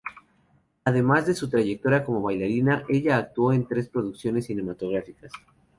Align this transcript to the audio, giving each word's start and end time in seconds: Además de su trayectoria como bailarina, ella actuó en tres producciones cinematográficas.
Además 0.83 1.27
de 1.27 1.35
su 1.35 1.47
trayectoria 1.47 2.03
como 2.03 2.23
bailarina, 2.23 2.83
ella 2.89 3.17
actuó 3.17 3.53
en 3.53 3.67
tres 3.67 3.87
producciones 3.87 4.47
cinematográficas. 4.47 5.31